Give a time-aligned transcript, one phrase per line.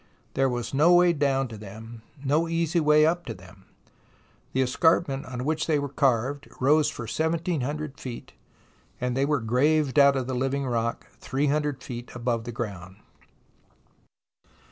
[0.33, 3.65] There was no way down to them, no easy way up to them.
[4.51, 8.33] The escarpment on which they were carved rose for 1700 feet,
[8.99, 12.95] and they were graved out of the living rock 300 feet above the ground.